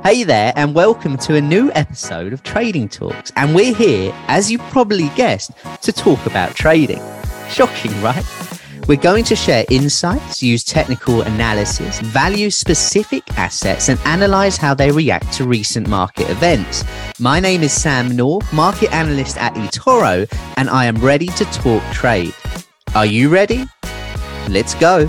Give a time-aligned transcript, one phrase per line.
[0.00, 3.30] Hey there, and welcome to a new episode of Trading Talks.
[3.36, 7.00] And we're here, as you've probably guessed, to talk about trading.
[7.48, 8.24] Shocking, right?
[8.88, 14.90] We're going to share insights, use technical analysis, value specific assets, and analyze how they
[14.90, 16.82] react to recent market events.
[17.20, 21.82] My name is Sam North, market analyst at eToro, and I am ready to talk
[21.92, 22.34] trade.
[22.94, 23.66] Are you ready?
[24.48, 25.08] Let's go.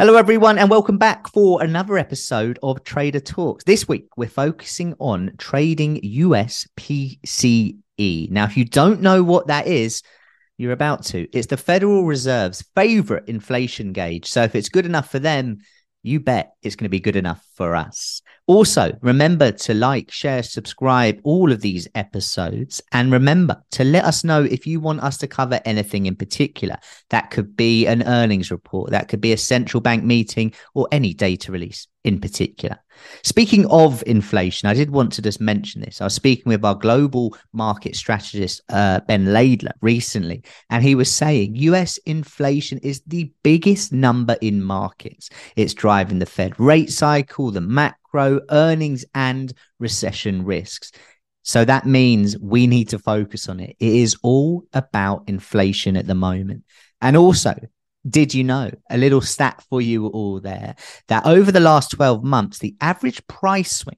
[0.00, 3.64] Hello, everyone, and welcome back for another episode of Trader Talks.
[3.64, 8.30] This week, we're focusing on trading US PCE.
[8.30, 10.04] Now, if you don't know what that is,
[10.56, 11.26] you're about to.
[11.32, 14.30] It's the Federal Reserve's favorite inflation gauge.
[14.30, 15.58] So, if it's good enough for them,
[16.08, 18.22] you bet it's going to be good enough for us.
[18.46, 22.80] Also, remember to like, share, subscribe all of these episodes.
[22.92, 26.78] And remember to let us know if you want us to cover anything in particular.
[27.10, 31.12] That could be an earnings report, that could be a central bank meeting, or any
[31.12, 32.78] data release in particular.
[33.22, 36.00] Speaking of inflation, I did want to just mention this.
[36.00, 41.12] I was speaking with our global market strategist, uh, Ben Laidler, recently, and he was
[41.12, 45.30] saying US inflation is the biggest number in markets.
[45.54, 50.90] It's driving the Fed rate cycle, the macro, earnings, and recession risks.
[51.42, 53.76] So that means we need to focus on it.
[53.78, 56.64] It is all about inflation at the moment.
[57.00, 57.54] And also,
[58.08, 60.74] did you know a little stat for you all there
[61.08, 63.96] that over the last 12 months the average price swing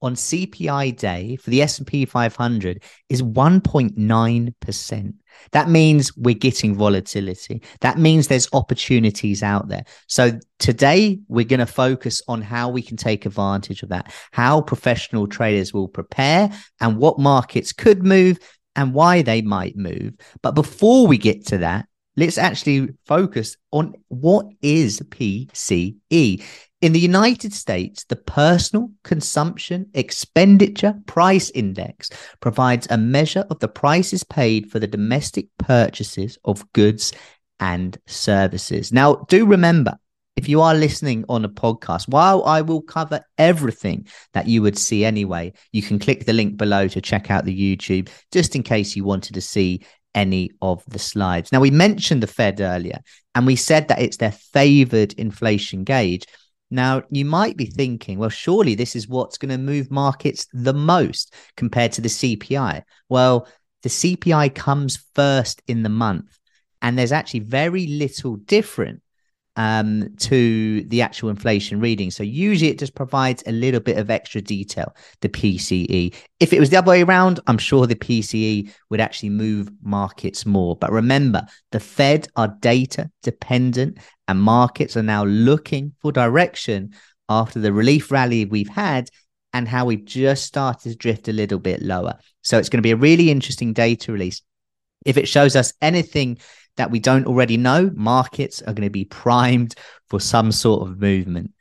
[0.00, 5.14] on CPI day for the S&P 500 is 1.9%.
[5.52, 7.62] That means we're getting volatility.
[7.80, 9.84] That means there's opportunities out there.
[10.06, 14.60] So today we're going to focus on how we can take advantage of that, how
[14.62, 16.50] professional traders will prepare
[16.80, 18.38] and what markets could move
[18.76, 20.14] and why they might move.
[20.42, 21.87] But before we get to that,
[22.18, 26.42] let's actually focus on what is PCE.
[26.80, 33.68] In the United States, the Personal Consumption Expenditure Price Index provides a measure of the
[33.68, 37.12] prices paid for the domestic purchases of goods
[37.60, 38.92] and services.
[38.92, 39.96] Now, do remember,
[40.36, 44.78] if you are listening on a podcast, while I will cover everything that you would
[44.78, 48.62] see anyway, you can click the link below to check out the YouTube just in
[48.62, 51.52] case you wanted to see any of the slides.
[51.52, 53.00] Now, we mentioned the Fed earlier,
[53.34, 56.24] and we said that it's their favored inflation gauge.
[56.70, 60.74] Now, you might be thinking, well, surely this is what's going to move markets the
[60.74, 62.82] most compared to the CPI.
[63.08, 63.48] Well,
[63.82, 66.38] the CPI comes first in the month,
[66.82, 69.02] and there's actually very little different
[69.58, 72.12] um, to the actual inflation reading.
[72.12, 76.14] So usually it just provides a little bit of extra detail, the PCE.
[76.38, 80.46] If it was the other way around, I'm sure the PCE would actually move markets
[80.46, 80.76] more.
[80.76, 83.98] But remember, the Fed are data dependent
[84.28, 86.94] and markets are now looking for direction
[87.28, 89.10] after the relief rally we've had
[89.52, 92.16] and how we've just started to drift a little bit lower.
[92.42, 94.40] So it's going to be a really interesting data release.
[95.04, 96.38] If it shows us anything
[96.78, 99.74] that we don't already know, markets are going to be primed
[100.08, 101.52] for some sort of movement.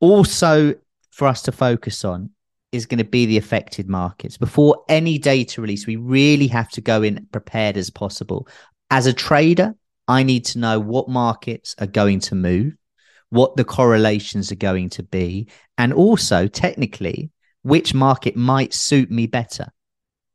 [0.00, 0.74] Also,
[1.10, 2.30] for us to focus on
[2.72, 4.36] is going to be the affected markets.
[4.36, 8.48] Before any data release, we really have to go in prepared as possible.
[8.90, 9.74] As a trader,
[10.08, 12.76] I need to know what markets are going to move,
[13.30, 15.48] what the correlations are going to be,
[15.78, 17.30] and also technically,
[17.62, 19.68] which market might suit me better.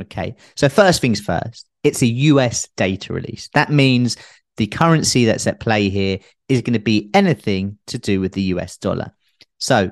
[0.00, 0.34] Okay.
[0.56, 3.48] So, first things first, it's a US data release.
[3.54, 4.16] That means
[4.56, 6.18] the currency that's at play here
[6.48, 9.12] is going to be anything to do with the US dollar.
[9.58, 9.90] So,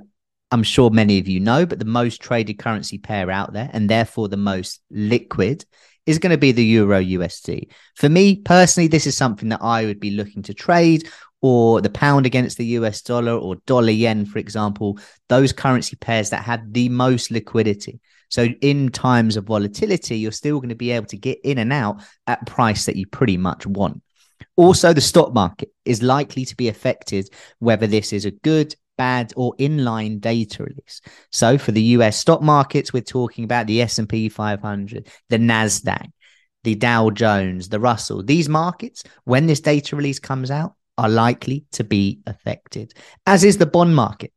[0.51, 3.89] I'm sure many of you know, but the most traded currency pair out there, and
[3.89, 5.65] therefore the most liquid,
[6.05, 7.69] is going to be the Euro USD.
[7.95, 11.09] For me personally, this is something that I would be looking to trade,
[11.41, 14.99] or the pound against the US dollar, or dollar yen, for example,
[15.29, 18.01] those currency pairs that have the most liquidity.
[18.33, 21.71] So in times of volatility, you're still going to be able to get in and
[21.71, 24.01] out at price that you pretty much want.
[24.57, 29.35] Also, the stock market is likely to be affected whether this is a good, bad,
[29.37, 31.03] or inline data release.
[31.31, 36.07] So for the US stock markets, we're talking about the S&P 500, the Nasdaq,
[36.65, 38.23] the Dow Jones, the Russell.
[38.23, 42.95] These markets, when this data release comes out, are likely to be affected,
[43.27, 44.33] as is the bond market.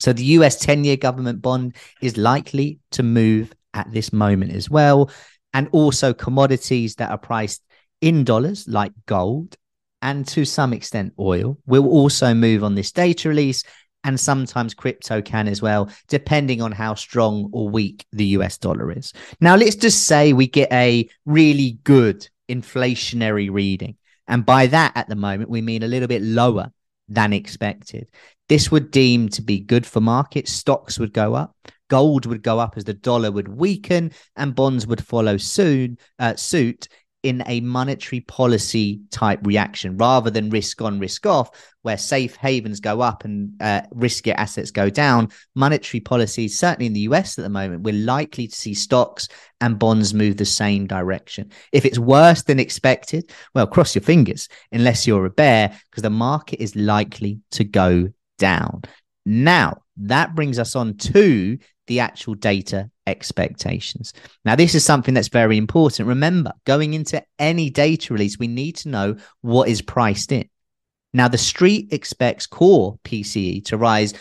[0.00, 4.68] So the US 10 year government bond is likely to move at this moment as
[4.68, 5.10] well.
[5.52, 7.62] And also commodities that are priced
[8.00, 9.56] in dollars, like gold
[10.02, 13.62] and to some extent oil, will also move on this data release.
[14.02, 18.96] And sometimes crypto can as well, depending on how strong or weak the US dollar
[18.96, 19.12] is.
[19.42, 23.96] Now, let's just say we get a really good inflationary reading.
[24.26, 26.72] And by that, at the moment, we mean a little bit lower
[27.10, 28.08] than expected.
[28.48, 30.52] This would deem to be good for markets.
[30.52, 31.54] Stocks would go up,
[31.88, 36.36] gold would go up as the dollar would weaken, and bonds would follow soon uh,
[36.36, 36.88] suit
[37.22, 41.50] in a monetary policy type reaction rather than risk on, risk off,
[41.82, 45.28] where safe havens go up and uh, riskier assets go down.
[45.54, 49.28] Monetary policy, certainly in the US at the moment, we're likely to see stocks
[49.60, 51.50] and bonds move the same direction.
[51.72, 56.10] If it's worse than expected, well, cross your fingers, unless you're a bear, because the
[56.10, 58.82] market is likely to go down.
[59.26, 64.12] Now, that brings us on to the actual data expectations.
[64.44, 66.08] Now, this is something that's very important.
[66.08, 70.48] Remember, going into any data release, we need to know what is priced in.
[71.12, 74.14] Now, the street expects core PCE to rise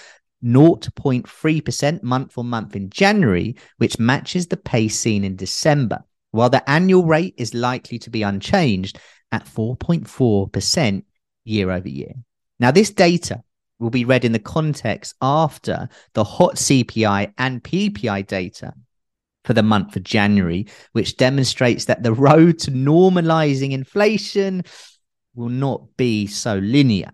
[0.43, 6.67] 0.3% month on month in January, which matches the pace seen in December, while the
[6.69, 8.99] annual rate is likely to be unchanged
[9.31, 11.03] at 4.4%
[11.43, 12.13] year over year.
[12.59, 13.43] Now, this data
[13.79, 18.73] will be read in the context after the hot CPI and PPI data
[19.45, 24.63] for the month of January, which demonstrates that the road to normalizing inflation
[25.33, 27.09] will not be so linear.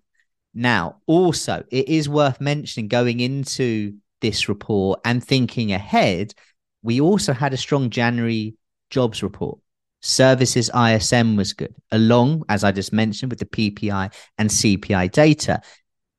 [0.54, 6.34] Now, also, it is worth mentioning going into this report and thinking ahead,
[6.82, 8.56] we also had a strong January
[8.90, 9.60] jobs report.
[10.02, 15.62] Services ISM was good, along, as I just mentioned, with the PPI and CPI data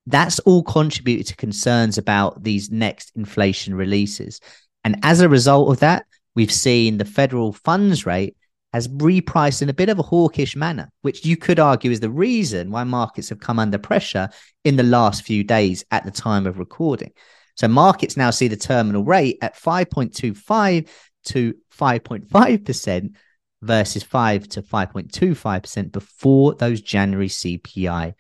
[0.07, 4.41] that's all contributed to concerns about these next inflation releases.
[4.85, 8.37] And as a result of that, we've seen the federal funds rate
[8.73, 12.11] has repriced in a bit of a hawkish manner, which you could argue is the
[12.11, 14.29] reason why markets have come under pressure
[14.65, 17.13] in the last few days at the time of recording.
[17.57, 20.89] So markets now see the terminal rate at 5.25
[21.25, 23.15] to 5.5%
[23.63, 28.15] versus 5 to 5.25% before those January CPI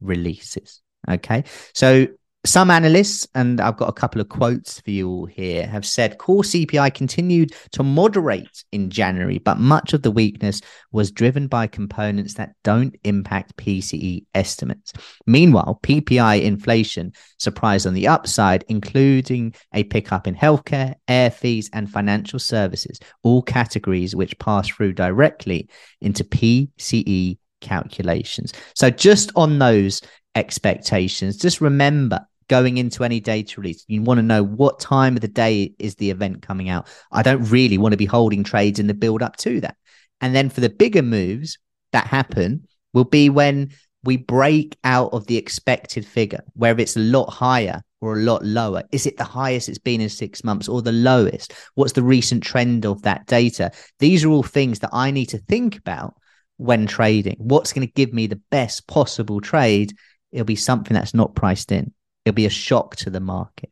[0.00, 0.83] releases.
[1.08, 1.44] Okay.
[1.74, 2.08] So
[2.46, 6.18] some analysts, and I've got a couple of quotes for you all here, have said
[6.18, 10.60] core CPI continued to moderate in January, but much of the weakness
[10.92, 14.92] was driven by components that don't impact PCE estimates.
[15.26, 21.90] Meanwhile, PPI inflation surprised on the upside, including a pickup in healthcare, air fees, and
[21.90, 25.70] financial services, all categories which pass through directly
[26.02, 28.52] into PCE calculations.
[28.74, 30.02] So, just on those
[30.34, 31.36] expectations.
[31.36, 35.28] Just remember going into any data release, you want to know what time of the
[35.28, 36.88] day is the event coming out.
[37.10, 39.76] I don't really want to be holding trades in the build up to that.
[40.20, 41.58] And then for the bigger moves
[41.92, 43.70] that happen will be when
[44.04, 48.44] we break out of the expected figure, whether it's a lot higher or a lot
[48.44, 48.82] lower.
[48.92, 51.54] Is it the highest it's been in six months or the lowest?
[51.74, 53.70] What's the recent trend of that data?
[53.98, 56.14] These are all things that I need to think about
[56.58, 57.36] when trading.
[57.38, 59.94] What's going to give me the best possible trade
[60.34, 61.92] it'll be something that's not priced in.
[62.24, 63.70] It'll be a shock to the market.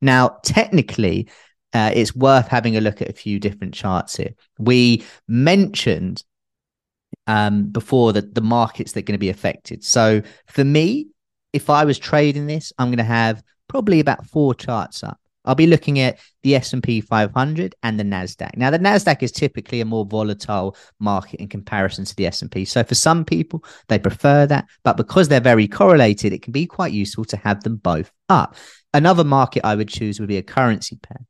[0.00, 1.28] Now, technically,
[1.72, 4.34] uh, it's worth having a look at a few different charts here.
[4.58, 6.22] We mentioned
[7.26, 9.84] um, before that the markets that are going to be affected.
[9.84, 11.08] So for me,
[11.52, 15.18] if I was trading this, I'm going to have probably about four charts up.
[15.46, 18.56] I'll be looking at the S&P 500 and the Nasdaq.
[18.56, 22.64] Now the Nasdaq is typically a more volatile market in comparison to the S&P.
[22.64, 26.66] So for some people they prefer that, but because they're very correlated, it can be
[26.66, 28.56] quite useful to have them both up.
[28.92, 31.20] Another market I would choose would be a currency pair.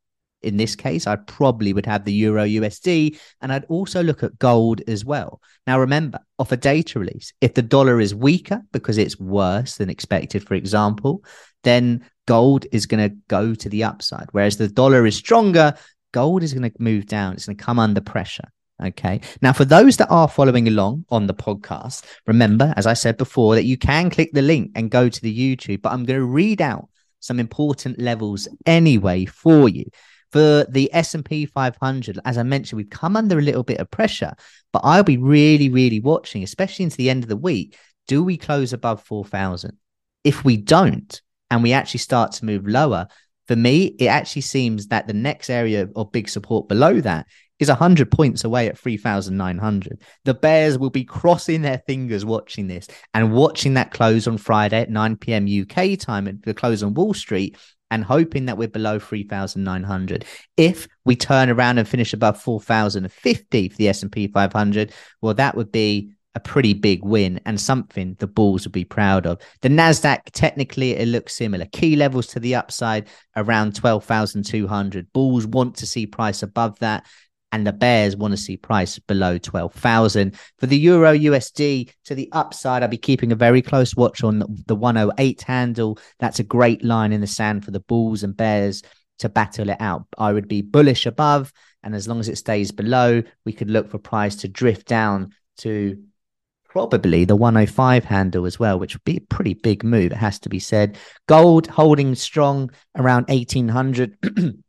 [0.43, 4.39] In this case, I probably would have the Euro USD and I'd also look at
[4.39, 5.41] gold as well.
[5.67, 9.91] Now, remember, off a data release, if the dollar is weaker because it's worse than
[9.91, 11.25] expected, for example,
[11.65, 14.29] then gold is going to go to the upside.
[14.33, 15.75] Whereas the dollar is stronger,
[16.13, 17.35] gold is going to move down.
[17.35, 18.49] It's going to come under pressure.
[18.83, 19.23] Okay.
[19.41, 23.55] Now, for those that are following along on the podcast, remember, as I said before,
[23.55, 26.27] that you can click the link and go to the YouTube, but I'm going to
[26.27, 26.89] read out
[27.21, 29.87] some important levels anyway for you.
[30.33, 34.35] For the S&P 500, as I mentioned, we've come under a little bit of pressure,
[34.73, 37.79] but I'll be really, really watching, especially into the end of the week.
[38.07, 39.79] Do we close above 4,000?
[40.25, 43.09] If we don't, and we actually start to move lower,
[43.47, 47.27] for me, it actually seems that the next area of big support below that
[47.59, 50.03] is 100 points away at 3,900.
[50.25, 54.81] The Bears will be crossing their fingers watching this and watching that close on Friday
[54.81, 55.47] at 9 p.m.
[55.47, 57.57] UK time at the close on Wall Street
[57.91, 60.25] and hoping that we're below 3,900.
[60.57, 65.71] If we turn around and finish above 4,050 for the S&P 500, well, that would
[65.71, 69.41] be a pretty big win and something the Bulls would be proud of.
[69.63, 71.65] The Nasdaq technically it looks similar.
[71.73, 75.13] Key levels to the upside around 12,200.
[75.15, 77.07] Bulls want to see price above that
[77.53, 80.39] and the Bears want to see price below 12,000.
[80.59, 84.45] For the Euro USD to the upside, I'll be keeping a very close watch on
[84.67, 85.99] the 108 handle.
[86.19, 88.83] That's a great line in the sand for the Bulls and Bears
[89.21, 90.05] to battle it out.
[90.19, 91.51] I would be bullish above,
[91.83, 95.33] and as long as it stays below, we could look for price to drift down
[95.59, 95.97] to
[96.77, 100.39] probably the 105 handle as well, which would be a pretty big move, it has
[100.39, 100.99] to be said.
[101.27, 104.19] Gold holding strong around 1800.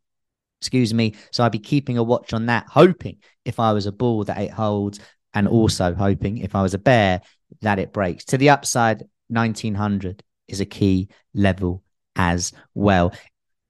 [0.62, 1.14] Excuse me.
[1.32, 4.40] So I'd be keeping a watch on that, hoping if I was a bull that
[4.40, 5.00] it holds,
[5.34, 7.20] and also hoping if I was a bear
[7.60, 8.24] that it breaks.
[8.26, 11.82] To the upside, 1900 is a key level
[12.16, 13.12] as well.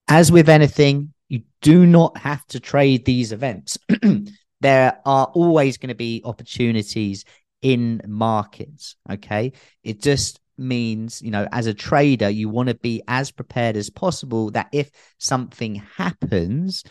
[0.07, 3.79] As with anything, you do not have to trade these events.
[4.61, 7.25] there are always going to be opportunities
[7.63, 8.97] in markets.
[9.11, 9.53] Okay.
[9.83, 13.91] It just means, you know, as a trader, you want to be as prepared as
[13.91, 16.85] possible that if something happens,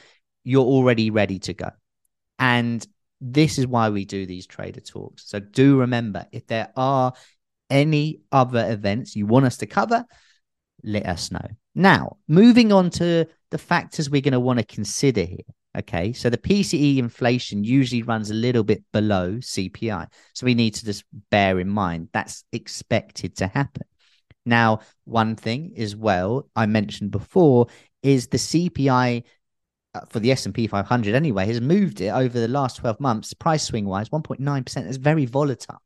[0.43, 1.69] you're already ready to go.
[2.39, 2.85] And
[3.19, 5.27] this is why we do these trader talks.
[5.29, 7.13] So do remember if there are
[7.69, 10.05] any other events you want us to cover,
[10.83, 11.45] let us know.
[11.75, 15.39] Now, moving on to the factors we're going to want to consider here.
[15.77, 20.07] Okay, so the PCE inflation usually runs a little bit below CPI.
[20.33, 23.83] So we need to just bear in mind that's expected to happen.
[24.45, 27.67] Now, one thing as well I mentioned before
[28.01, 29.23] is the CPI
[29.93, 33.63] uh, for the S&P 500 anyway has moved it over the last 12 months price
[33.63, 35.81] swing wise 1.9% is very volatile.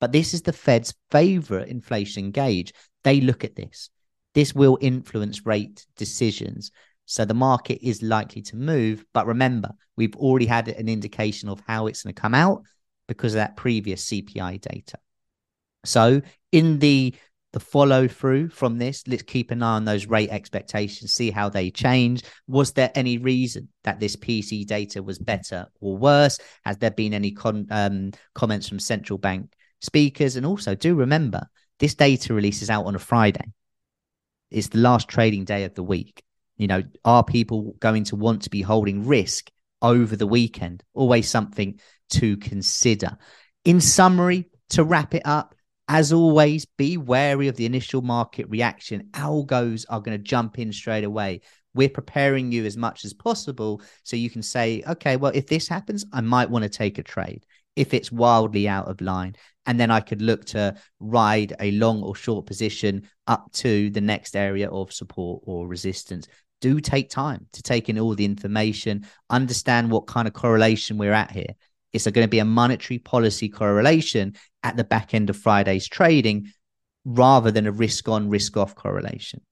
[0.00, 2.72] But this is the Fed's favorite inflation gauge.
[3.04, 3.90] They look at this.
[4.34, 6.72] This will influence rate decisions.
[7.12, 9.04] So the market is likely to move.
[9.12, 12.62] But remember, we've already had an indication of how it's going to come out
[13.06, 14.96] because of that previous CPI data.
[15.84, 17.14] So in the
[17.52, 21.50] the follow through from this, let's keep an eye on those rate expectations, see how
[21.50, 22.22] they change.
[22.46, 26.38] Was there any reason that this PC data was better or worse?
[26.64, 29.52] Has there been any con- um, comments from central bank
[29.82, 30.36] speakers?
[30.36, 31.46] And also, do remember
[31.78, 33.52] this data release is out on a Friday.
[34.50, 36.22] It's the last trading day of the week.
[36.62, 39.50] You know, are people going to want to be holding risk
[39.82, 40.84] over the weekend?
[40.94, 43.18] Always something to consider.
[43.64, 45.56] In summary, to wrap it up,
[45.88, 49.08] as always, be wary of the initial market reaction.
[49.10, 51.40] Algos are going to jump in straight away.
[51.74, 55.66] We're preparing you as much as possible so you can say, okay, well, if this
[55.66, 59.34] happens, I might want to take a trade if it's wildly out of line.
[59.66, 64.00] And then I could look to ride a long or short position up to the
[64.00, 66.28] next area of support or resistance
[66.62, 71.12] do take time to take in all the information, understand what kind of correlation we're
[71.12, 71.54] at here.
[71.92, 75.88] Is there going to be a monetary policy correlation at the back end of Friday's
[75.88, 76.50] trading
[77.04, 79.42] rather than a risk on, risk off correlation?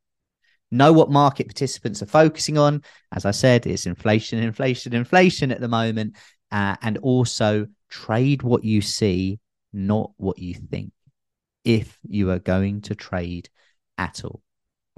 [0.71, 2.83] Know what market participants are focusing on.
[3.13, 6.17] As I said, it's inflation, inflation, inflation at the moment.
[6.53, 9.39] Uh, and also trade what you see,
[9.73, 10.93] not what you think,
[11.65, 13.49] if you are going to trade
[13.99, 14.43] at all.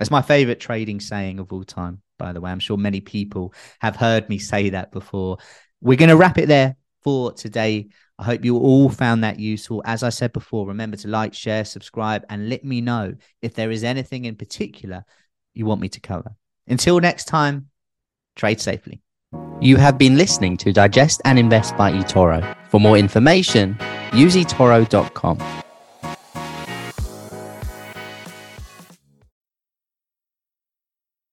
[0.03, 2.51] That's my favorite trading saying of all time, by the way.
[2.51, 5.39] I'm sure many people have heard me say that before.
[5.81, 7.91] We're going to wrap it there for today.
[8.19, 9.81] I hope you all found that useful.
[9.85, 13.71] As I said before, remember to like, share, subscribe, and let me know if there
[13.71, 15.05] is anything in particular
[15.55, 16.35] you want me to cover.
[16.67, 17.69] Until next time,
[18.35, 19.03] trade safely.
[19.61, 22.57] You have been listening to Digest and Invest by eToro.
[22.71, 23.79] For more information,
[24.13, 25.62] use eToro.com.